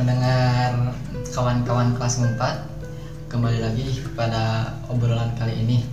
pendengar 0.00 0.96
kawan-kawan 1.28 1.92
kelas 1.92 2.24
4 2.24 2.40
Kembali 3.28 3.60
lagi 3.60 4.00
kepada 4.00 4.72
obrolan 4.88 5.28
kali 5.36 5.60
ini 5.60 5.84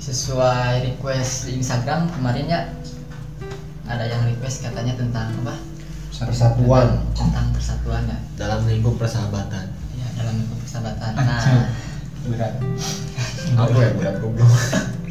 Sesuai 0.00 0.88
request 0.88 1.52
di 1.52 1.60
Instagram 1.60 2.08
kemarin 2.08 2.48
ya 2.48 2.60
Ada 3.84 4.08
yang 4.08 4.24
request 4.32 4.64
katanya 4.64 4.96
tentang 4.96 5.28
apa? 5.44 5.60
Persatuan 6.08 7.04
Tentang 7.12 7.52
persatuan 7.52 8.08
ya 8.08 8.16
dalam 8.40 8.64
lingkup 8.64 8.96
persahabatan. 8.96 9.68
Ya 10.00 10.08
dalam 10.16 10.40
lingkup 10.40 10.56
persahabatan. 10.64 11.12
Nah 11.20 11.68
berat 12.32 12.54
Apa 13.60 13.76
ya 13.76 13.90
berat 13.92 14.16
goblok? 14.24 14.48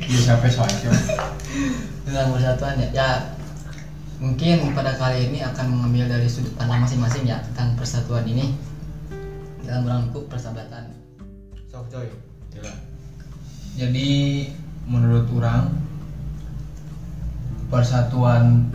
bisa 0.07 0.23
sampai 0.33 0.49
soalnya 0.49 0.89
tentang 2.07 2.31
persatuan 2.33 2.81
ya 2.81 2.89
Ya 2.97 3.36
mungkin 4.17 4.73
pada 4.73 4.97
kali 4.97 5.29
ini 5.29 5.45
akan 5.45 5.65
mengambil 5.77 6.09
dari 6.09 6.25
sudut 6.25 6.53
pandang 6.57 6.81
masing-masing 6.81 7.29
ya 7.29 7.37
Tentang 7.53 7.77
persatuan 7.77 8.25
ini 8.25 8.57
Dalam 9.61 9.85
lingkup 9.85 10.25
persahabatan 10.25 10.89
Sok 11.69 11.85
coy. 11.93 12.07
Jadi 13.77 14.09
menurut 14.89 15.29
orang 15.37 15.69
persatuan 17.69 18.71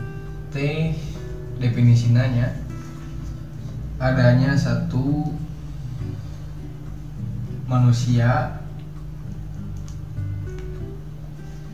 T 0.54 0.92
definisinya 1.58 2.28
adanya 3.98 4.54
satu 4.54 5.32
manusia 7.66 8.60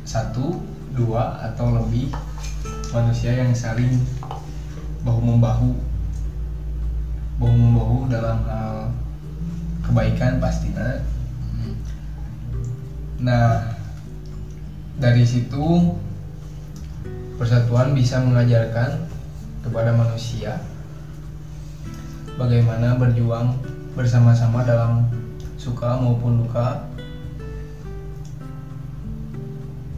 satu 0.08 0.62
dua 0.96 1.52
atau 1.52 1.82
lebih 1.82 2.08
manusia 2.92 3.36
yang 3.36 3.52
saling 3.52 4.00
bahu 5.04 5.20
membahu 5.20 5.76
bahu 7.38 7.54
membahu 7.54 7.96
dalam 8.10 8.42
hal 8.48 8.90
kebaikan 9.86 10.42
pastinya. 10.42 10.98
Nah, 13.18 13.74
dari 14.98 15.22
situ 15.22 15.94
persatuan 17.38 17.94
bisa 17.94 18.18
mengajarkan 18.18 19.06
kepada 19.62 19.94
manusia 19.94 20.58
bagaimana 22.38 22.94
berjuang 22.98 23.58
bersama-sama 23.94 24.62
dalam 24.62 25.06
suka 25.58 25.98
maupun 25.98 26.46
duka. 26.46 26.86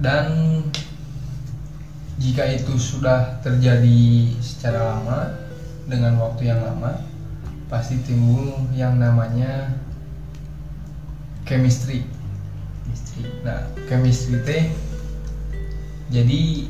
Dan 0.01 0.25
jika 2.21 2.45
itu 2.45 2.77
sudah 2.77 3.41
terjadi 3.41 4.29
secara 4.45 5.01
lama 5.01 5.33
dengan 5.89 6.21
waktu 6.21 6.53
yang 6.53 6.61
lama, 6.61 7.01
pasti 7.73 7.97
timbul 8.05 8.69
yang 8.77 9.01
namanya 9.01 9.73
chemistry. 11.49 12.05
Istri 12.93 13.25
Nah, 13.41 13.65
chemistry 13.89 14.37
teh 14.45 14.69
jadi 16.11 16.67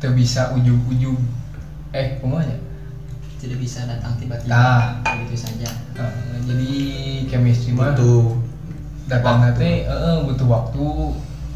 teu 0.00 0.16
bisa 0.16 0.54
ujug-ujug 0.56 1.18
eh 1.92 2.18
kumanya 2.22 2.56
tidak 3.42 3.58
bisa 3.58 3.82
datang 3.90 4.14
tiba-tiba 4.22 4.54
Nah. 4.54 5.02
begitu 5.02 5.34
saja. 5.44 5.66
Eh, 5.98 6.38
jadi 6.46 6.72
chemistry 7.26 7.74
mah 7.74 7.92
Itu 7.98 8.38
datang 9.10 9.42
teh 9.58 9.82
eh, 9.82 10.16
butuh 10.22 10.46
waktu. 10.46 10.88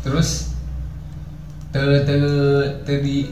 Terus 0.03 0.56
te 1.75 1.83
te 2.07 2.15
te 2.87 2.95
di 3.03 3.27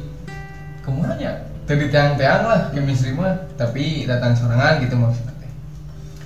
kumanya 0.84 1.38
te 1.64 1.78
di 1.78 1.86
tiang-tiang 1.88 2.42
lah 2.44 2.60
chemistry 2.74 3.14
mah. 3.14 3.34
Tapi 3.54 4.04
datang 4.04 4.34
sorangan 4.34 4.82
gitu 4.82 4.98
maksudnya. 4.98 5.48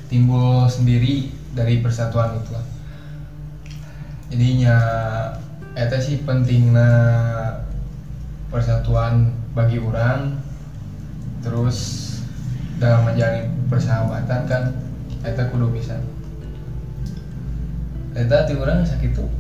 Timbul 0.09 0.67
sendiri 0.67 1.29
dari 1.53 1.85
persatuan 1.85 2.41
itu 2.41 2.51
lah. 2.57 2.67
Jadinya 4.29 4.77
eta 5.77 6.01
sih 6.01 6.21
pentingnya 6.25 6.91
persatuan 8.49 9.33
bagi 9.53 9.79
orang. 9.79 10.41
Terus 11.45 11.79
dalam 12.83 13.07
menjalin 13.07 13.47
persahabatan 13.71 14.41
kan 14.49 14.63
eta 15.23 15.47
kudu 15.53 15.71
bisa. 15.71 16.01
Eta 18.19 18.49
ti 18.49 18.59
urang 18.59 18.83
sakitu 18.83 19.23
itu 19.23 19.38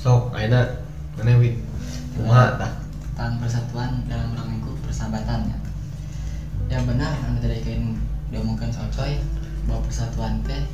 sok 0.00 0.32
ayeuna 0.32 0.80
mana 1.20 1.36
wi? 1.36 1.60
Kumaha 2.16 2.56
tah? 2.56 2.72
tentang 3.12 3.36
persatuan 3.36 4.00
dalam 4.08 4.32
lingkup 4.32 4.72
persahabatan 4.80 5.52
ya 5.52 5.56
yang 6.72 6.88
benar 6.88 7.12
anu 7.20 7.36
tadi 7.36 7.60
kain 7.60 8.00
diomongkan 8.32 8.72
soal 8.72 8.88
coy 8.88 9.20
bahwa 9.68 9.84
persatuan 9.84 10.40
teh 10.48 10.64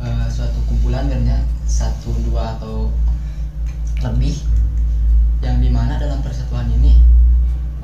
eh, 0.00 0.26
suatu 0.32 0.64
kumpulan 0.64 1.12
ya 1.12 1.44
satu 1.68 2.08
dua 2.24 2.56
atau 2.56 2.88
lebih 4.00 4.32
yang 5.44 5.60
di 5.60 5.68
mana 5.68 6.00
dalam 6.00 6.24
persatuan 6.24 6.72
ini 6.72 6.96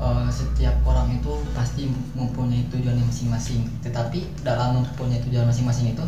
eh, 0.01 0.29
setiap 0.33 0.81
orang 0.81 1.13
itu 1.13 1.45
pasti 1.53 1.93
mempunyai 2.17 2.65
tujuan 2.73 2.97
yang 2.97 3.05
masing-masing 3.05 3.69
tetapi 3.85 4.25
dalam 4.41 4.81
mempunyai 4.81 5.21
tujuan 5.29 5.45
masing-masing 5.45 5.93
itu 5.93 6.05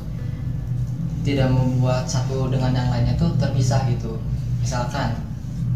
tidak 1.21 1.49
membuat 1.53 2.09
satu 2.09 2.49
dengan 2.49 2.73
yang 2.73 2.89
lainnya 2.89 3.13
tuh 3.17 3.29
terpisah 3.37 3.85
gitu 3.89 4.17
misalkan 4.61 5.17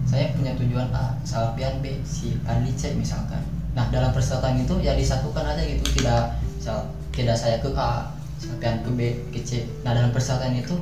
saya 0.06 0.32
punya 0.38 0.54
tujuan 0.54 0.94
A, 0.94 1.18
Salpian 1.26 1.82
B, 1.82 1.98
si 2.06 2.38
Adli 2.46 2.72
C 2.78 2.94
misalkan. 2.94 3.42
Nah 3.74 3.90
dalam 3.90 4.14
persatuan 4.14 4.56
itu 4.62 4.78
ya 4.80 4.94
disatukan 4.94 5.44
aja 5.44 5.66
gitu, 5.66 5.82
tidak 5.98 6.38
misal 6.62 6.94
tidak 7.12 7.36
saya 7.36 7.58
ke 7.60 7.74
A, 7.74 8.14
Salpian 8.38 8.86
ke 8.86 8.90
B, 8.94 9.00
ke 9.34 9.42
C. 9.42 9.66
Nah 9.82 9.98
dalam 9.98 10.14
persatuan 10.14 10.54
itu 10.54 10.78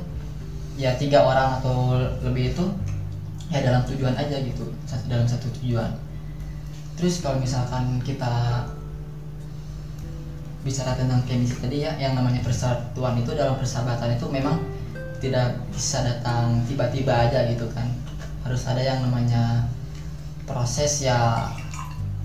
ya 0.76 0.92
tiga 1.00 1.24
orang 1.24 1.58
atau 1.58 1.96
lebih 2.20 2.52
itu 2.52 2.64
ya 3.48 3.64
dalam 3.64 3.82
tujuan 3.88 4.12
aja 4.12 4.36
gitu, 4.44 4.68
dalam 5.08 5.24
satu 5.24 5.48
tujuan. 5.58 5.88
Terus 6.94 7.24
kalau 7.24 7.40
misalkan 7.40 7.98
kita 8.04 8.62
bicara 10.64 10.96
tentang 10.96 11.20
chemistry 11.28 11.60
tadi 11.60 11.78
ya, 11.84 11.92
yang 12.00 12.16
namanya 12.16 12.40
persatuan 12.40 13.20
itu 13.20 13.36
dalam 13.36 13.60
persahabatan 13.60 14.16
itu 14.16 14.26
memang 14.32 14.56
tidak 15.20 15.60
bisa 15.70 16.00
datang 16.00 16.64
tiba-tiba 16.64 17.12
aja 17.12 17.44
gitu 17.52 17.68
kan. 17.76 17.86
Harus 18.42 18.64
ada 18.64 18.80
yang 18.80 19.04
namanya 19.04 19.68
proses 20.48 21.04
ya 21.04 21.48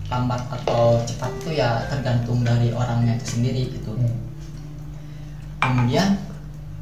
lambat 0.10 0.42
atau 0.50 1.00
cepat 1.06 1.32
itu 1.44 1.62
ya 1.62 1.86
tergantung 1.88 2.42
dari 2.42 2.74
orangnya 2.74 3.20
itu 3.20 3.40
sendiri 3.40 3.76
gitu. 3.76 3.94
Kemudian 5.60 6.18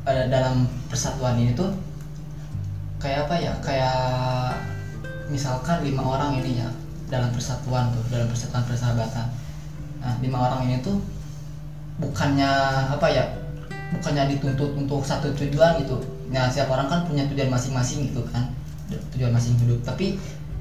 pada 0.07 0.31
dalam 0.31 0.69
persatuan 0.88 1.35
ini 1.35 1.51
tuh 1.51 1.74
kayak 2.97 3.28
apa 3.28 3.35
ya 3.38 3.53
kayak 3.59 4.00
misalkan 5.28 5.84
lima 5.84 6.01
orang 6.01 6.39
ini 6.39 6.63
ya 6.63 6.69
dalam 7.12 7.29
persatuan 7.35 7.91
tuh 7.91 8.01
dalam 8.09 8.31
persatuan 8.31 8.63
persahabatan. 8.63 9.28
Nah 10.00 10.13
lima 10.24 10.38
orang 10.39 10.72
ini 10.72 10.79
tuh 10.79 10.97
bukannya 11.97 12.52
apa 12.94 13.08
ya 13.09 13.25
bukannya 13.97 14.38
dituntut 14.38 14.78
untuk 14.78 15.02
satu 15.02 15.34
tujuan 15.34 15.81
gitu. 15.81 15.97
Nah 16.30 16.52
setiap 16.52 16.74
orang 16.74 16.88
kan 16.91 17.00
punya 17.08 17.25
tujuan 17.30 17.50
masing-masing 17.50 18.12
gitu 18.12 18.22
kan 18.30 18.53
tujuan 19.13 19.34
masing 19.34 19.58
hidup. 19.62 19.81
Tapi 19.81 20.18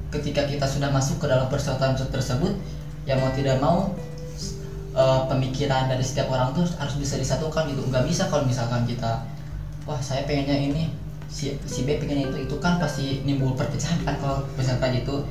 ketika 0.09 0.47
kita 0.47 0.65
sudah 0.65 0.89
masuk 0.89 1.21
ke 1.21 1.25
dalam 1.27 1.45
persatuan 1.51 1.93
tersebut 1.93 2.55
ya 3.05 3.15
mau 3.19 3.31
tidak 3.35 3.59
mau 3.61 3.93
eh, 4.95 5.21
pemikiran 5.29 5.91
dari 5.91 6.03
setiap 6.03 6.31
orang 6.31 6.55
tuh 6.55 6.65
harus 6.79 6.95
bisa 6.97 7.19
disatukan 7.19 7.69
gitu. 7.69 7.85
Nggak 7.87 8.05
bisa 8.07 8.25
kalau 8.31 8.47
misalkan 8.47 8.87
kita 8.87 9.21
wah 9.87 9.99
saya 10.03 10.27
pengennya 10.27 10.57
ini 10.57 10.91
si, 11.27 11.55
si 11.67 11.83
B 11.83 11.99
pengen 11.99 12.31
itu 12.31 12.47
itu 12.47 12.55
kan 12.59 12.79
pasti 12.79 13.23
nimbul 13.27 13.55
perpecahan 13.55 13.99
kan 14.03 14.15
kalau 14.19 14.43
misalkan 14.55 14.95
gitu 14.95 15.23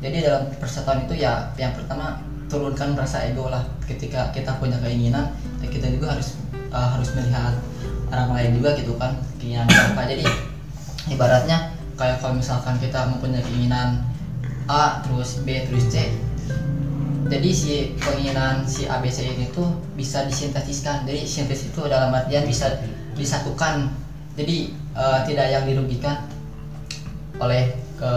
jadi 0.00 0.24
dalam 0.24 0.42
persatuan 0.56 1.04
itu 1.04 1.20
ya 1.20 1.52
yang 1.58 1.74
pertama 1.76 2.22
turunkan 2.50 2.98
rasa 2.98 3.30
ego 3.30 3.46
lah 3.48 3.62
ketika 3.86 4.34
kita 4.34 4.58
punya 4.58 4.76
keinginan 4.82 5.30
kita 5.62 5.86
juga 5.88 6.18
harus 6.18 6.36
eh, 6.52 6.88
harus 6.98 7.14
melihat 7.14 7.54
orang 8.10 8.34
lain 8.34 8.50
juga 8.58 8.74
gitu 8.74 8.98
kan 8.98 9.14
keinginan 9.38 9.70
apa. 9.70 10.02
Jadi 10.10 10.26
ibaratnya 11.14 11.72
kayak 11.94 12.18
kalau 12.18 12.36
misalkan 12.36 12.74
kita 12.82 13.06
mempunyai 13.06 13.40
keinginan 13.46 14.02
A 14.66 15.00
terus 15.06 15.40
B 15.46 15.64
terus 15.70 15.86
C 15.88 16.10
jadi 17.30 17.50
si 17.54 17.94
keinginan 17.94 18.66
si 18.66 18.90
A 18.90 18.98
B 18.98 19.06
C 19.06 19.22
ini 19.22 19.46
tuh 19.54 19.70
bisa 19.94 20.26
disintetiskan. 20.26 21.06
Jadi 21.06 21.22
sintesis 21.22 21.70
itu 21.70 21.86
dalam 21.86 22.10
artian 22.10 22.42
bisa 22.42 22.82
disatukan. 23.14 23.86
Jadi 24.34 24.74
eh, 24.74 25.20
tidak 25.30 25.46
yang 25.46 25.64
dirugikan 25.70 26.26
oleh 27.40 27.72
ke 28.00 28.12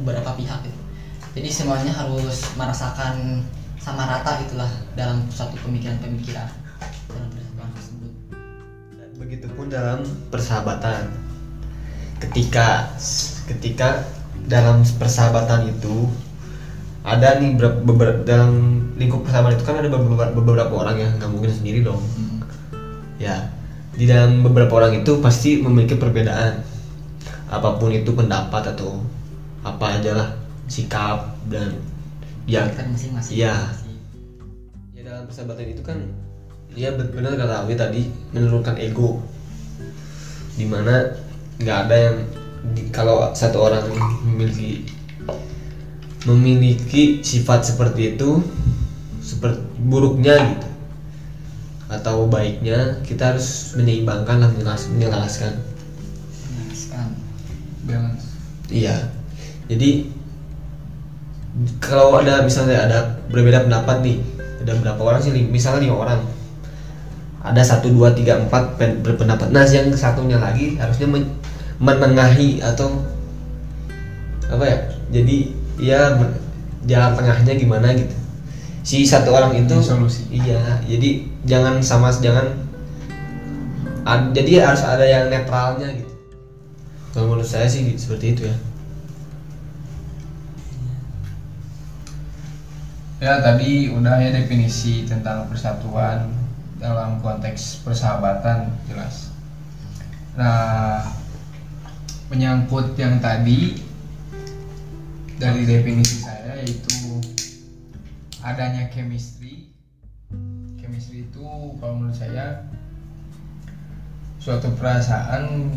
beberapa 0.00 0.32
pihak 0.36 0.64
gitu. 0.64 0.80
jadi 1.36 1.48
semuanya 1.52 1.92
harus 1.92 2.56
merasakan 2.56 3.44
sama 3.86 4.02
rata 4.02 4.42
gitulah 4.42 4.66
dalam 4.98 5.22
suatu 5.30 5.54
pemikiran-pemikiran 5.62 6.50
dalam 7.06 7.30
persatuan 7.30 7.70
tersebut 7.70 8.12
Begitupun 9.14 9.66
dalam 9.70 10.02
persahabatan. 10.26 11.06
Ketika 12.18 12.90
ketika 13.46 14.02
dalam 14.50 14.82
persahabatan 14.98 15.70
itu 15.70 16.10
ada 17.06 17.38
nih 17.38 17.54
beberapa, 17.54 17.78
beberapa- 17.86 18.22
dalam 18.26 18.52
lingkup 18.98 19.22
persahabatan 19.22 19.54
itu 19.54 19.64
kan 19.70 19.76
ada 19.78 19.88
beberapa, 19.94 20.34
beberapa 20.34 20.74
orang 20.82 20.96
yang 20.98 21.10
nggak 21.22 21.30
mungkin 21.30 21.54
sendiri 21.54 21.86
dong 21.86 22.02
Hmm. 22.02 22.42
ya 23.22 23.54
di 23.94 24.10
dalam 24.10 24.42
beberapa 24.42 24.82
orang 24.82 24.98
itu 24.98 25.22
pasti 25.22 25.62
memiliki 25.62 25.94
perbedaan 25.94 26.66
apa 27.46 27.78
pun 27.78 27.94
itu 27.94 28.10
pendapat 28.10 28.74
atau 28.74 28.98
apa 29.62 30.02
aja 30.02 30.12
lah 30.18 30.28
sikap 30.66 31.38
dan 31.46 31.70
ya 32.46 32.62
Kan 32.70 32.90
masing-masing 32.90 33.34
Iya. 33.36 33.54
masing. 33.68 33.98
ya 34.92 35.00
dalam 35.04 35.24
persahabatan 35.26 35.66
itu 35.68 35.82
kan 35.82 35.98
ya 36.72 36.90
benar 36.92 37.34
kata 37.34 37.54
Awi 37.62 37.74
tadi 37.74 38.02
menurunkan 38.30 38.76
ego 38.76 39.18
di 40.54 40.64
mana 40.64 41.14
nggak 41.56 41.78
ada 41.84 41.96
yang 42.00 42.16
di- 42.70 42.88
kalau 42.90 43.32
satu 43.32 43.60
orang 43.62 43.84
memiliki 44.22 44.84
memiliki 46.24 47.22
sifat 47.22 47.62
seperti 47.64 48.14
itu 48.14 48.42
seperti 49.20 49.62
buruknya 49.80 50.34
gitu 50.48 50.68
atau 51.86 52.26
baiknya 52.26 52.98
kita 53.00 53.30
harus 53.30 53.74
menyeimbangkan 53.74 54.38
lah 54.38 54.50
menyelaraskan 54.50 55.54
Menjelaskan. 56.48 57.08
balance 57.84 58.26
Iya. 58.66 59.06
Jadi 59.66 60.10
kalau 61.80 62.20
ada 62.20 62.44
misalnya 62.44 62.84
ada 62.84 62.98
berbeda 63.32 63.64
pendapat 63.64 64.04
nih, 64.04 64.16
ada 64.60 64.72
berapa 64.76 65.00
orang 65.00 65.20
sih? 65.24 65.32
Misalnya 65.32 65.88
lima 65.88 65.96
orang. 65.96 66.20
Ada 67.46 67.62
satu 67.62 67.94
dua 67.94 68.10
tiga 68.12 68.42
empat 68.42 68.76
pen- 68.76 69.00
berpendapat. 69.00 69.54
Nah, 69.54 69.62
yang 69.70 69.88
satunya 69.94 70.36
lagi 70.36 70.76
harusnya 70.76 71.06
men- 71.06 71.32
menengahi 71.78 72.60
atau 72.60 73.00
apa 74.50 74.64
ya? 74.66 74.78
Jadi 75.14 75.54
ya 75.78 76.18
jalan 76.84 77.12
tengahnya 77.14 77.54
gimana 77.54 77.94
gitu. 77.94 78.14
Si 78.86 79.06
satu 79.06 79.34
orang 79.34 79.54
itu 79.54 79.78
Solusi. 79.82 80.26
Iya, 80.30 80.82
jadi 80.86 81.26
jangan 81.46 81.82
sama 81.82 82.10
jangan 82.14 82.54
ad- 84.06 84.30
jadi 84.34 84.66
harus 84.66 84.82
ada 84.82 85.06
yang 85.06 85.30
netralnya 85.30 85.90
gitu. 85.94 86.14
Kalau 87.14 87.32
menurut 87.32 87.48
saya 87.48 87.66
sih 87.70 87.96
seperti 87.96 88.34
itu 88.36 88.42
ya. 88.50 88.56
Ya 93.16 93.40
tadi 93.40 93.88
udah 93.88 94.20
ya 94.20 94.28
definisi 94.28 95.08
tentang 95.08 95.48
persatuan 95.48 96.28
dalam 96.76 97.16
konteks 97.24 97.80
persahabatan 97.80 98.68
jelas. 98.84 99.32
Nah 100.36 101.00
menyangkut 102.28 102.92
yang 103.00 103.16
tadi 103.16 103.80
dari 105.40 105.64
definisi 105.64 106.20
saya 106.20 106.60
yaitu 106.60 107.16
adanya 108.44 108.92
chemistry. 108.92 109.72
Chemistry 110.76 111.24
itu 111.24 111.72
kalau 111.80 111.96
menurut 111.96 112.20
saya 112.20 112.68
suatu 114.36 114.76
perasaan 114.76 115.72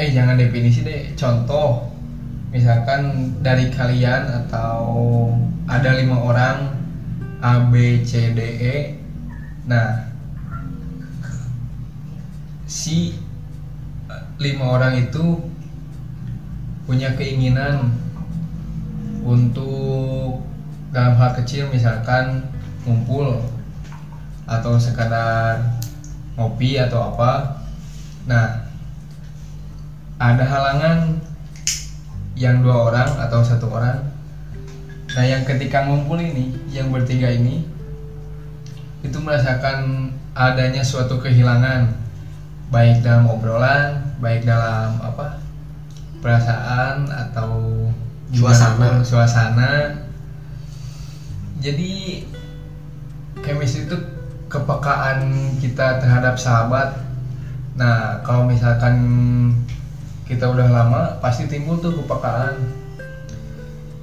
eh 0.00 0.08
jangan 0.08 0.40
definisi 0.40 0.80
deh 0.80 1.12
contoh 1.20 1.84
misalkan 2.48 3.32
dari 3.44 3.68
kalian 3.68 4.24
atau 4.44 4.80
ada 5.76 6.00
lima 6.00 6.16
orang 6.16 6.72
A 7.44 7.68
B 7.68 8.00
C 8.00 8.32
D 8.32 8.40
E. 8.56 8.76
Nah 9.68 10.08
si 12.64 13.12
eh, 14.08 14.24
lima 14.40 14.72
orang 14.72 14.96
itu 14.96 15.44
punya 16.88 17.12
keinginan 17.12 17.92
untuk 19.20 20.40
dalam 20.96 21.12
hal 21.20 21.36
kecil 21.36 21.68
misalkan 21.68 22.48
ngumpul 22.88 23.36
atau 24.48 24.80
sekadar 24.80 25.60
ngopi 26.40 26.80
atau 26.80 27.12
apa. 27.12 27.60
Nah 28.24 28.64
ada 30.16 30.44
halangan 30.48 31.20
yang 32.32 32.64
dua 32.64 32.88
orang 32.88 33.10
atau 33.28 33.44
satu 33.44 33.68
orang 33.68 34.15
nah 35.14 35.22
yang 35.22 35.46
ketika 35.46 35.86
ngumpul 35.86 36.18
ini 36.18 36.50
yang 36.74 36.90
bertiga 36.90 37.30
ini 37.30 37.62
itu 39.06 39.18
merasakan 39.22 40.10
adanya 40.34 40.82
suatu 40.82 41.22
kehilangan. 41.22 41.94
Baik 42.66 43.06
dalam 43.06 43.30
obrolan 43.30 44.06
baik 44.18 44.48
dalam 44.48 44.96
apa 44.98 45.38
perasaan 46.24 47.06
atau 47.06 47.84
Suasana. 48.26 49.06
suasana. 49.06 49.72
Jadi 51.62 52.26
chemistry 53.46 53.86
itu 53.86 53.96
kepekaan 54.50 55.30
kita 55.62 56.02
terhadap 56.02 56.34
sahabat. 56.34 56.98
Nah 57.78 58.18
kalau 58.26 58.50
misalkan 58.50 58.96
kita 60.26 60.50
udah 60.50 60.66
lama 60.66 61.02
pasti 61.22 61.46
timbul 61.46 61.78
tuh 61.78 62.02
kepekaan 62.02 62.58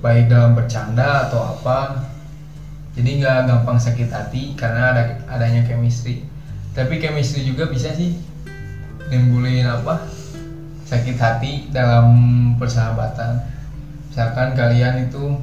baik 0.03 0.27
dalam 0.27 0.51
bercanda 0.51 1.31
atau 1.31 1.55
apa. 1.55 2.11
Jadi 2.93 3.23
nggak 3.23 3.47
gampang 3.47 3.79
sakit 3.79 4.11
hati 4.11 4.53
karena 4.53 4.91
ada 4.91 5.03
adanya 5.31 5.63
chemistry. 5.63 6.27
Tapi 6.75 6.99
chemistry 6.99 7.47
juga 7.47 7.71
bisa 7.71 7.95
sih 7.95 8.19
nimbulin 9.07 9.63
apa? 9.63 10.03
Sakit 10.83 11.15
hati 11.15 11.71
dalam 11.71 12.11
persahabatan. 12.59 13.47
Misalkan 14.11 14.53
kalian 14.53 15.09
itu 15.09 15.39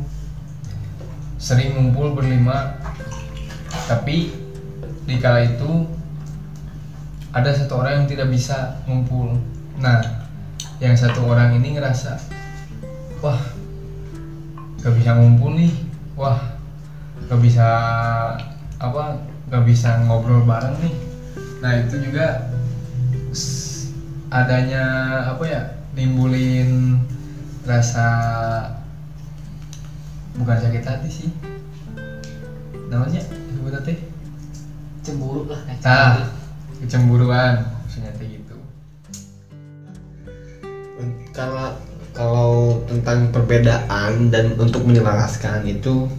sering 1.40 1.72
ngumpul 1.74 2.12
berlima 2.12 2.76
tapi 3.88 4.28
di 5.08 5.16
kala 5.18 5.42
itu 5.42 5.88
ada 7.32 7.50
satu 7.50 7.80
orang 7.80 8.04
yang 8.04 8.08
tidak 8.12 8.28
bisa 8.28 8.78
ngumpul. 8.84 9.40
Nah 9.80 10.04
yang 10.78 10.94
satu 10.94 11.24
orang 11.26 11.56
ini 11.58 11.74
ngerasa 11.80 12.20
wah 13.24 13.40
gak 14.80 14.94
bisa 14.96 15.16
ngumpul 15.16 15.56
nih. 15.56 15.72
Wah 16.16 16.40
gak 17.28 17.40
bisa 17.40 17.68
apa 18.80 19.22
gak 19.48 19.64
bisa 19.64 20.00
ngobrol 20.04 20.44
bareng 20.44 20.76
nih. 20.80 20.94
Nah 21.60 21.72
itu 21.76 22.00
juga 22.00 22.48
adanya 24.30 24.84
apa 25.26 25.44
ya 25.44 25.62
nimbulin 25.92 27.02
rasa 27.66 28.06
bukan 30.36 30.56
sakit 30.56 30.84
hati 30.84 31.08
sih. 31.08 31.30
Namanya? 32.88 33.22
Sebutnya 33.54 33.80
teh 33.84 33.98
Cemburu 35.00 35.48
lah 35.48 35.56
kayak 35.64 35.80
nah 35.80 36.12
cemburu. 36.12 36.28
kecemburuan 36.84 37.54
maksudnya 37.80 38.12
gitu. 38.20 38.56
Kalau 41.32 41.72
kalau 42.10 42.82
tentang 42.90 43.30
perbedaan 43.30 44.28
dan 44.34 44.58
untuk 44.58 44.82
menyelaraskan 44.84 45.64
itu 45.64 46.10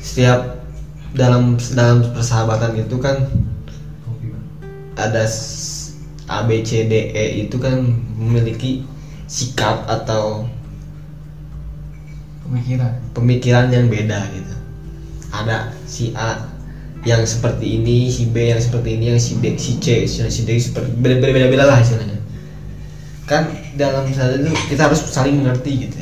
setiap 0.00 0.64
dalam 1.12 1.56
dalam 1.72 2.04
persahabatan 2.12 2.80
itu 2.80 2.96
kan 3.00 3.28
ada 4.98 5.24
A 6.28 6.44
B 6.44 6.60
C 6.64 6.84
D 6.84 7.12
E 7.16 7.48
itu 7.48 7.56
kan 7.56 7.80
memiliki 8.16 8.84
sikap 9.28 9.88
atau 9.88 10.48
pemikiran 12.44 12.92
pemikiran 13.12 13.66
yang 13.72 13.88
beda 13.88 14.28
gitu. 14.32 14.54
Ada 15.28 15.72
si 15.84 16.16
A 16.16 16.48
yang 17.06 17.22
seperti 17.24 17.78
ini, 17.78 18.10
si 18.10 18.26
B 18.28 18.50
yang 18.50 18.58
seperti 18.58 18.98
ini, 18.98 19.14
yang 19.14 19.20
si 19.22 19.38
D, 19.38 19.54
si 19.54 19.78
C, 19.78 20.08
si 20.08 20.24
si 20.28 20.42
D 20.48 20.56
seperti 20.58 20.92
beda-beda 20.98 21.64
lah 21.68 21.78
istilahnya. 21.78 22.18
Kan 23.28 23.67
dalam 23.78 24.02
misalnya 24.04 24.42
itu 24.42 24.52
kita 24.74 24.90
harus 24.90 25.00
saling 25.06 25.38
mengerti 25.38 25.86
gitu 25.86 25.94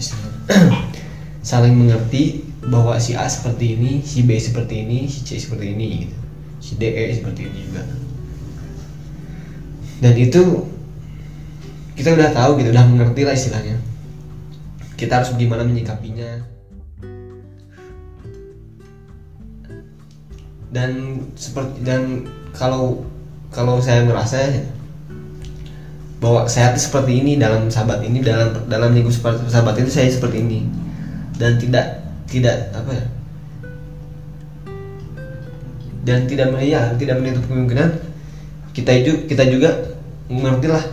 saling 1.50 1.76
mengerti 1.76 2.42
bahwa 2.66 2.98
si 2.98 3.14
A 3.14 3.28
seperti 3.28 3.78
ini, 3.78 4.02
si 4.02 4.26
B 4.26 4.34
seperti 4.40 4.82
ini, 4.82 5.06
si 5.06 5.22
C 5.22 5.38
seperti 5.38 5.76
ini 5.76 6.08
gitu. 6.08 6.16
Si 6.58 6.72
D 6.74 6.82
E 6.88 7.14
seperti 7.14 7.46
ini 7.46 7.58
juga. 7.68 7.82
Dan 10.02 10.14
itu 10.18 10.42
kita 11.94 12.16
udah 12.16 12.34
tahu 12.34 12.58
gitu, 12.58 12.74
udah 12.74 12.86
mengerti 12.90 13.22
lah 13.22 13.36
istilahnya. 13.36 13.78
Kita 14.98 15.22
harus 15.22 15.30
gimana 15.38 15.62
menyikapinya. 15.62 16.56
dan 20.76 21.24
seperti 21.40 21.80
dan 21.88 22.28
kalau 22.52 23.08
kalau 23.48 23.80
saya 23.80 24.04
merasa 24.04 24.36
ya, 24.36 24.60
bahwa 26.16 26.48
saya 26.48 26.72
seperti 26.76 27.20
ini 27.20 27.36
dalam 27.36 27.68
sahabat 27.68 28.00
ini 28.00 28.24
dalam 28.24 28.56
dalam 28.72 28.96
lingkup 28.96 29.12
seperti 29.12 29.52
sahabat 29.52 29.76
itu 29.80 29.90
saya 29.92 30.08
seperti 30.08 30.40
ini. 30.40 30.64
Dan 31.36 31.60
tidak 31.60 32.06
tidak 32.26 32.72
apa 32.72 32.90
ya? 32.96 33.04
Dan 36.06 36.18
tidak 36.30 36.54
ya, 36.62 36.94
tidak 36.96 37.18
menutup 37.18 37.44
kemungkinan 37.50 37.90
kita 38.76 38.92
itu 38.92 39.24
kita 39.24 39.48
juga 39.48 39.96
mengerti 40.28 40.68
lah 40.68 40.84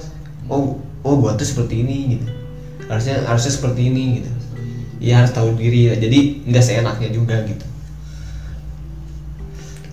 oh 0.48 0.80
oh 1.04 1.14
gua 1.20 1.36
tuh 1.36 1.44
seperti 1.44 1.84
ini 1.84 2.16
gitu. 2.16 2.28
Harusnya 2.88 3.24
harusnya 3.28 3.52
seperti 3.52 3.92
ini 3.92 4.04
gitu. 4.24 4.32
Iya 5.04 5.24
harus 5.24 5.32
tahu 5.36 5.56
diri 5.60 5.92
ya. 5.92 5.96
Jadi 6.00 6.48
nggak 6.48 6.64
seenaknya 6.64 7.10
juga 7.12 7.44
gitu. 7.44 7.66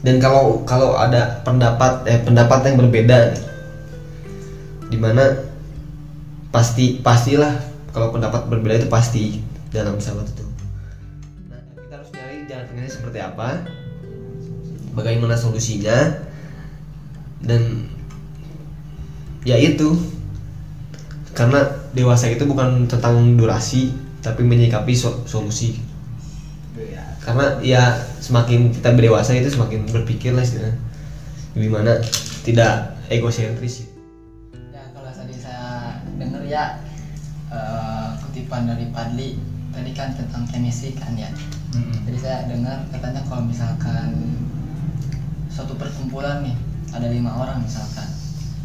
Dan 0.01 0.17
kalau 0.23 0.63
kalau 0.65 0.97
ada 0.97 1.43
pendapat 1.45 2.07
eh 2.09 2.23
pendapat 2.23 2.73
yang 2.73 2.77
berbeda 2.81 3.17
nih, 3.35 3.43
di 4.91 4.99
mana 4.99 5.23
pasti 6.51 6.99
pastilah 6.99 7.55
kalau 7.95 8.11
pendapat 8.11 8.51
berbeda 8.51 8.85
itu 8.85 8.89
pasti 8.91 9.25
dalam 9.71 10.03
sahabat 10.03 10.27
itu. 10.35 10.47
Nah, 11.47 11.63
kita 11.79 11.95
harus 11.95 12.11
nyari 12.11 12.37
jalan 12.51 12.65
tengahnya 12.67 12.91
seperti 12.91 13.19
apa, 13.23 13.49
bagaimana 14.99 15.39
solusinya, 15.39 16.27
dan 17.47 17.87
ya 19.47 19.55
itu. 19.57 19.95
Karena 21.31 21.63
dewasa 21.95 22.27
itu 22.27 22.43
bukan 22.45 22.91
tentang 22.91 23.39
durasi 23.39 23.95
tapi 24.21 24.43
menyikapi 24.43 24.93
so- 24.93 25.23
solusi. 25.25 25.79
Karena 27.23 27.63
ya 27.63 27.95
semakin 28.19 28.75
kita 28.75 28.91
berdewasa 28.93 29.39
itu 29.39 29.55
semakin 29.55 29.87
berpikir 29.87 30.35
lah 30.35 30.43
istilahnya 30.43 30.75
gimana 31.55 31.99
tidak 32.47 32.95
egosentris 33.11 33.90
ya 36.51 36.65
eh, 37.55 38.09
kutipan 38.27 38.67
dari 38.67 38.91
Padli 38.91 39.39
tadi 39.71 39.91
kan 39.95 40.11
tentang 40.19 40.43
chemistry 40.51 40.91
kan 40.99 41.15
ya. 41.15 41.31
Mm-mm. 41.71 42.03
jadi 42.03 42.19
saya 42.19 42.39
dengar 42.51 42.83
katanya 42.91 43.23
kalau 43.31 43.47
misalkan 43.47 44.11
suatu 45.47 45.79
perkumpulan 45.79 46.43
nih 46.43 46.59
ada 46.91 47.07
lima 47.07 47.31
orang 47.31 47.63
misalkan 47.63 48.11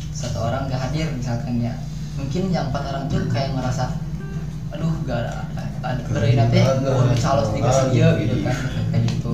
satu 0.09 0.41
orang 0.41 0.65
gak 0.65 0.89
hadir 0.89 1.13
misalkan 1.13 1.61
ya 1.61 1.77
mungkin 2.17 2.49
yang 2.49 2.73
empat 2.73 2.81
orang 2.89 3.05
tuh 3.05 3.21
kayak 3.29 3.53
ngerasa 3.53 3.93
aduh 4.73 4.89
gak 5.05 5.21
ada 5.21 5.45
ada 5.85 6.01
beri 6.09 6.33
nanti 6.33 6.65
oh 6.65 7.13
calon 7.13 7.53
dikasih 7.53 7.87
dia 7.93 8.07
gitu 8.17 8.35
kan 8.41 8.57
kayak 8.89 9.03
gitu. 9.05 9.31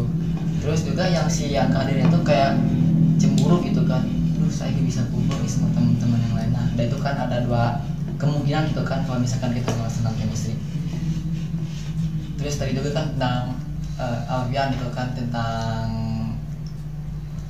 Terus 0.61 0.79
juga 0.83 1.03
yang 1.07 1.31
si 1.31 1.55
yang 1.55 1.71
hadirnya 1.71 2.11
tuh 2.11 2.21
kayak 2.27 2.59
cemburu 3.15 3.63
gitu 3.63 3.87
kan 3.87 4.03
aduh 4.35 4.51
saya 4.51 4.75
gak 4.75 4.83
bisa 4.83 5.01
kumpul 5.07 5.39
nih 5.39 5.47
sama 5.47 5.71
teman-teman 5.71 6.19
yang 6.19 6.33
lain. 6.35 6.51
Nah 6.51 6.67
dan 6.75 6.83
itu 6.91 6.97
kan 6.99 7.15
ada 7.15 7.39
dua 7.39 7.79
kemungkinan 8.21 8.69
gitu 8.69 8.85
kan 8.85 9.01
kalau 9.09 9.17
misalkan 9.17 9.49
kita 9.57 9.73
bahas 9.81 9.97
tentang 9.97 10.13
chemistry. 10.21 10.53
Terus 12.37 12.55
tadi 12.61 12.77
juga 12.77 12.93
kan 12.93 13.05
tentang 13.17 13.57
eh, 13.97 14.29
Alfian 14.29 14.77
gitu 14.77 14.87
kan 14.93 15.09
tentang 15.17 15.85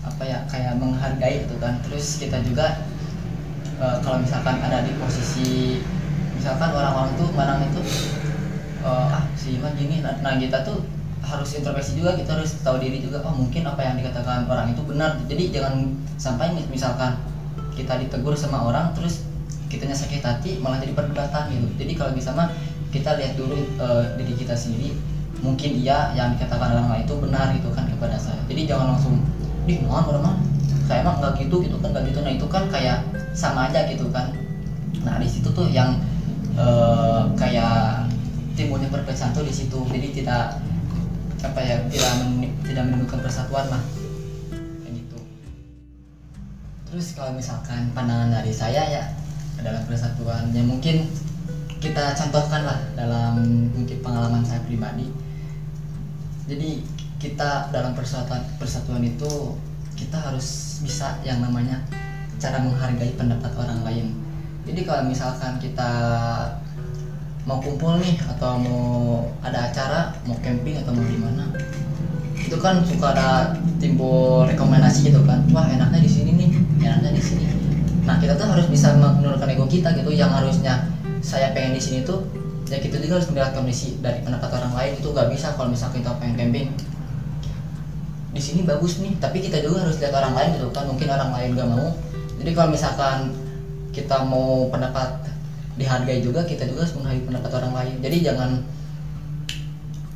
apa 0.01 0.23
ya 0.23 0.39
kayak 0.47 0.79
menghargai 0.79 1.43
gitu 1.43 1.59
kan. 1.59 1.75
Terus 1.83 2.23
kita 2.23 2.39
juga 2.47 2.87
eh, 3.83 3.97
kalau 3.99 4.23
misalkan 4.23 4.63
ada 4.63 4.87
di 4.87 4.95
posisi 4.95 5.83
misalkan 6.39 6.71
orang-orang 6.71 7.11
tuh 7.19 7.27
mana 7.35 7.59
itu 7.67 7.81
eh, 8.87 9.07
ah 9.11 9.27
si 9.35 9.59
Iman 9.59 9.75
gini 9.75 9.99
nah, 9.99 10.15
nah 10.23 10.39
kita 10.39 10.63
tuh 10.63 10.87
harus 11.21 11.53
introspeksi 11.53 12.01
juga 12.01 12.17
kita 12.17 12.33
harus 12.33 12.57
tahu 12.65 12.81
diri 12.81 12.97
juga 12.97 13.21
oh 13.21 13.35
mungkin 13.35 13.61
apa 13.67 13.83
yang 13.83 13.99
dikatakan 13.99 14.47
orang 14.47 14.71
itu 14.71 14.81
benar. 14.87 15.19
Jadi 15.27 15.51
jangan 15.51 15.99
sampai 16.15 16.55
mis- 16.55 16.71
misalkan 16.71 17.19
kita 17.75 17.99
ditegur 17.99 18.33
sama 18.39 18.63
orang 18.63 18.95
terus 18.95 19.30
kitanya 19.71 19.95
sakit 19.95 20.19
hati 20.19 20.51
malah 20.59 20.77
jadi 20.83 20.91
perdebatan 20.91 21.47
gitu 21.47 21.67
jadi 21.79 21.91
kalau 21.95 22.11
bisa 22.11 22.35
mah 22.35 22.51
kita 22.91 23.15
lihat 23.15 23.39
dulu 23.39 23.55
eh, 23.55 24.03
diri 24.19 24.33
kita 24.35 24.51
sendiri 24.53 24.91
mungkin 25.41 25.73
iya 25.79 26.13
yang 26.13 26.37
dikatakan 26.37 26.69
orang 26.75 26.87
lain 26.93 27.03
itu 27.07 27.15
benar 27.17 27.49
gitu 27.55 27.69
kan 27.73 27.89
kepada 27.89 28.15
saya. 28.19 28.37
Jadi 28.45 28.69
jangan 28.69 28.93
langsung 28.93 29.17
di 29.65 29.81
mohon 29.81 30.05
orang 30.13 30.23
mah 30.23 30.35
saya 30.85 31.01
mah 31.01 31.17
nggak 31.17 31.33
gitu 31.47 31.65
gitu 31.65 31.75
kan 31.81 31.89
nggak 31.95 32.13
gitu. 32.13 32.19
Nah 32.21 32.31
itu 32.35 32.45
kan 32.45 32.63
kayak 32.69 33.01
sama 33.33 33.67
aja 33.67 33.87
gitu 33.89 34.05
kan. 34.13 34.29
Nah 35.01 35.17
di 35.17 35.27
situ 35.27 35.49
tuh 35.49 35.65
yang 35.71 35.97
eh, 36.53 37.21
kayak 37.33 38.05
timbulnya 38.53 38.91
perpecahan 38.93 39.33
tuh 39.33 39.41
di 39.41 39.53
situ. 39.53 39.81
Jadi 39.89 40.21
tidak 40.21 40.61
apa 41.41 41.57
ya 41.57 41.81
tidak 41.89 42.11
men- 42.21 42.53
tidak 42.61 42.83
menimbulkan 42.85 43.19
persatuan 43.25 43.65
lah. 43.65 43.81
Kayak 44.85 44.93
gitu. 45.01 45.17
Terus 46.91 47.17
kalau 47.17 47.33
misalkan 47.33 47.89
pandangan 47.97 48.29
dari 48.29 48.53
saya 48.53 48.85
ya 48.85 49.03
dalam 49.61 49.81
persatuan 49.85 50.49
yang 50.53 50.67
mungkin 50.69 51.05
kita 51.81 52.13
contohkan 52.13 52.61
lah 52.61 52.79
dalam 52.93 53.41
mungkin 53.73 53.97
pengalaman 54.05 54.45
saya 54.45 54.61
pribadi. 54.65 55.09
Jadi 56.45 56.85
kita 57.17 57.69
dalam 57.73 57.97
persatuan 57.97 58.41
persatuan 58.57 59.01
itu 59.01 59.57
kita 59.97 60.17
harus 60.17 60.81
bisa 60.81 61.17
yang 61.21 61.41
namanya 61.41 61.81
cara 62.41 62.61
menghargai 62.61 63.13
pendapat 63.17 63.53
orang 63.57 63.81
lain. 63.85 64.07
Jadi 64.65 64.81
kalau 64.85 65.09
misalkan 65.09 65.57
kita 65.57 65.89
mau 67.45 67.57
kumpul 67.57 67.97
nih 67.97 68.17
atau 68.29 68.61
mau 68.61 68.85
ada 69.41 69.73
acara 69.73 70.13
mau 70.29 70.37
camping 70.45 70.77
atau 70.77 70.93
mau 70.93 71.01
gimana 71.09 71.49
itu 72.37 72.53
kan 72.61 72.85
suka 72.85 73.17
ada 73.17 73.57
timbul 73.81 74.45
rekomendasi 74.45 75.09
gitu 75.09 75.25
kan. 75.25 75.41
Wah 75.49 75.65
enaknya 75.65 76.05
di 76.05 76.11
sini 76.11 76.31
nih 76.37 76.49
enaknya 76.85 77.17
di 77.17 77.23
sini 77.23 77.60
nah 78.01 78.17
kita 78.17 78.33
tuh 78.33 78.49
harus 78.49 78.65
bisa 78.65 78.97
menurunkan 78.97 79.45
ego 79.49 79.69
kita 79.69 79.93
gitu 79.93 80.09
yang 80.09 80.33
harusnya 80.33 80.89
saya 81.21 81.53
pengen 81.53 81.77
di 81.77 81.81
sini 81.81 81.99
tuh 82.01 82.25
ya 82.71 82.79
kita 82.79 82.97
juga 82.97 83.19
harus 83.19 83.29
melihat 83.29 83.51
kondisi 83.53 83.99
dari 83.99 84.23
pendapat 84.23 84.49
orang 84.57 84.73
lain. 84.73 84.91
Itu 84.97 85.11
gak 85.11 85.27
bisa 85.29 85.53
kalau 85.59 85.69
misalkan 85.69 86.01
kita 86.01 86.15
pengen 86.17 86.35
camping 86.39 86.67
di 88.31 88.39
sini 88.39 88.63
bagus 88.63 89.03
nih 89.03 89.19
tapi 89.19 89.43
kita 89.43 89.59
juga 89.59 89.83
harus 89.83 89.99
lihat 89.99 90.15
orang 90.15 90.31
lain 90.31 90.49
gitu 90.55 90.71
kan 90.71 90.87
mungkin 90.87 91.07
orang 91.11 91.29
lain 91.35 91.49
gak 91.53 91.67
mau. 91.67 91.87
Jadi 92.39 92.51
kalau 92.55 92.69
misalkan 92.71 93.17
kita 93.91 94.17
mau 94.23 94.71
pendapat 94.71 95.19
dihargai 95.75 96.23
juga 96.23 96.47
kita 96.47 96.63
juga 96.63 96.87
harus 96.87 96.95
menghargai 96.95 97.27
pendapat 97.27 97.51
orang 97.59 97.73
lain. 97.75 97.95
Jadi 97.99 98.17
jangan 98.23 98.51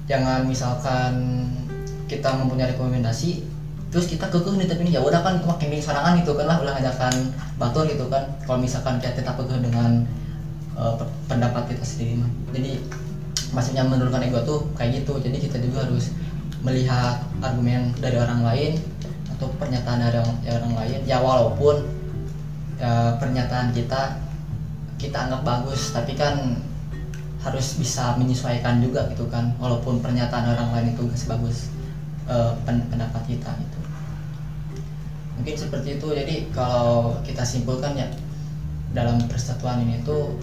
jangan 0.07 0.39
misalkan 0.47 1.13
kita 2.07 2.29
mempunyai 2.39 2.71
rekomendasi 2.71 3.54
terus 3.95 4.11
kita 4.11 4.27
kekeh 4.27 4.59
nih 4.59 4.67
tapi 4.67 4.91
ya 4.91 4.99
udah 4.99 5.23
kan 5.23 5.39
itu 5.39 5.47
makin 5.47 5.71
sorangan 5.79 6.19
gitu 6.19 6.35
kan 6.35 6.51
lah 6.51 6.59
ulah 6.59 6.75
ngajakan 6.75 7.31
batur 7.55 7.87
gitu 7.87 8.11
kan. 8.11 8.27
Kalau 8.43 8.59
misalkan 8.59 8.99
kita 8.99 9.23
tetap 9.23 9.39
kekeh 9.39 9.55
dengan 9.63 10.03
pe- 10.75 11.11
pendapat 11.31 11.71
kita 11.71 11.79
sendiri 11.87 12.19
mah. 12.19 12.27
Jadi 12.51 12.75
maksudnya 13.55 13.87
menurunkan 13.87 14.19
ego 14.27 14.43
tuh 14.43 14.67
kayak 14.75 14.99
gitu. 14.99 15.15
Jadi 15.23 15.47
kita 15.47 15.63
juga 15.63 15.87
harus 15.87 16.11
melihat 16.59 17.23
argumen 17.39 17.95
dari 17.95 18.19
orang 18.19 18.43
lain 18.43 18.75
atau 19.31 19.47
pernyataan 19.55 20.03
dari 20.03 20.19
orang, 20.19 20.37
dari 20.43 20.55
orang 20.59 20.73
lain. 20.75 20.99
Ya 21.07 21.17
walaupun 21.23 21.87
ya, 22.75 23.15
pernyataan 23.15 23.71
kita 23.71 24.19
kita 24.99 25.23
anggap 25.23 25.47
bagus 25.47 25.95
tapi 25.95 26.19
kan 26.19 26.59
harus 27.47 27.79
bisa 27.79 28.11
menyesuaikan 28.19 28.83
juga 28.83 29.07
gitu 29.07 29.23
kan. 29.31 29.55
Walaupun 29.55 30.03
pernyataan 30.03 30.51
orang 30.51 30.75
lain 30.75 30.87
itu 30.91 31.07
gak 31.07 31.15
sebagus 31.15 31.71
pen- 32.67 32.83
pendapat 32.91 33.23
kita 33.23 33.55
gitu 33.55 33.74
mungkin 35.39 35.55
seperti 35.55 35.99
itu. 35.99 36.07
Jadi 36.11 36.35
kalau 36.55 37.19
kita 37.23 37.43
simpulkan 37.43 37.95
ya 37.95 38.07
dalam 38.95 39.19
persatuan 39.27 39.83
ini 39.83 39.99
tuh 40.07 40.39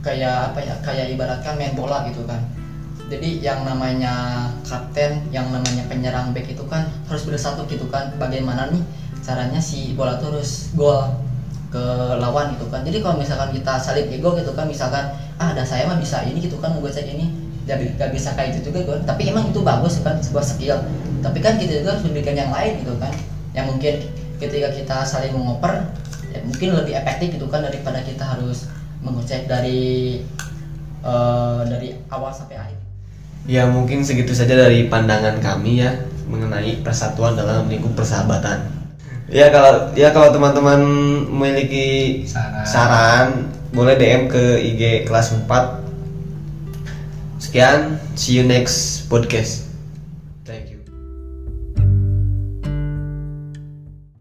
kayak 0.00 0.52
apa 0.52 0.60
ya 0.64 0.74
kayak 0.80 1.12
ibaratkan 1.12 1.56
main 1.56 1.76
bola 1.76 2.04
gitu 2.08 2.24
kan. 2.24 2.40
Jadi 3.10 3.42
yang 3.42 3.66
namanya 3.66 4.46
kapten 4.62 5.18
yang 5.34 5.50
namanya 5.50 5.82
penyerang 5.90 6.30
back 6.30 6.46
itu 6.46 6.62
kan 6.70 6.86
harus 7.10 7.26
bersatu 7.26 7.66
gitu 7.66 7.90
kan. 7.90 8.14
Bagaimana 8.16 8.70
nih 8.70 8.80
caranya 9.20 9.58
si 9.58 9.92
bola 9.98 10.16
tuh 10.16 10.36
harus 10.36 10.70
gol 10.78 11.10
ke 11.74 11.84
lawan 12.18 12.54
gitu 12.54 12.70
kan. 12.70 12.86
Jadi 12.86 13.02
kalau 13.02 13.18
misalkan 13.18 13.50
kita 13.50 13.78
saling 13.82 14.06
ego 14.10 14.34
gitu 14.38 14.54
kan 14.54 14.66
misalkan 14.70 15.10
ah 15.42 15.50
ada 15.50 15.66
saya 15.66 15.90
mah 15.90 15.98
bisa 15.98 16.22
ini 16.22 16.38
gitu 16.44 16.60
kan 16.62 16.76
gue 16.78 16.90
cek 16.90 17.06
ini. 17.10 17.30
Jadi 17.68 17.94
gak 17.94 18.10
bisa 18.10 18.34
kayak 18.34 18.56
itu 18.56 18.70
juga 18.70 18.82
kan. 18.94 19.02
Tapi 19.14 19.30
emang 19.30 19.50
itu 19.50 19.60
bagus 19.62 20.02
kan 20.02 20.18
sebuah 20.18 20.42
skill 20.42 20.78
tapi 21.20 21.38
kan 21.40 21.56
kita 21.56 21.80
juga 21.80 21.96
harus 21.96 22.04
memberikan 22.08 22.36
yang 22.36 22.52
lain 22.52 22.72
gitu 22.84 22.94
kan 22.96 23.12
yang 23.52 23.66
mungkin 23.68 23.94
ketika 24.40 24.68
kita 24.72 24.96
saling 25.04 25.32
mengoper 25.36 25.88
ya 26.32 26.40
mungkin 26.44 26.68
lebih 26.74 26.94
efektif 26.96 27.36
gitu 27.36 27.46
kan 27.48 27.64
daripada 27.64 28.00
kita 28.02 28.24
harus 28.24 28.68
mengecek 29.00 29.48
dari 29.48 30.20
eh, 31.04 31.60
dari 31.68 31.88
awal 32.12 32.32
sampai 32.32 32.56
akhir 32.56 32.80
Ya 33.48 33.64
mungkin 33.64 34.04
segitu 34.04 34.36
saja 34.36 34.52
dari 34.52 34.84
pandangan 34.92 35.40
kami 35.40 35.80
ya 35.80 36.04
mengenai 36.28 36.84
persatuan 36.84 37.40
dalam 37.40 37.72
lingkup 37.72 37.96
persahabatan. 37.96 38.68
Ya 39.30 39.48
kalau 39.48 39.94
ya 39.96 40.12
kalau 40.12 40.34
teman-teman 40.34 40.82
memiliki 41.30 42.20
Saran. 42.26 42.66
saran 42.66 43.28
boleh 43.72 43.96
DM 43.96 44.28
ke 44.28 44.60
IG 44.60 45.08
kelas 45.08 45.32
4. 45.46 45.80
Sekian, 47.40 47.96
see 48.18 48.36
you 48.36 48.44
next 48.44 49.08
podcast. 49.08 49.69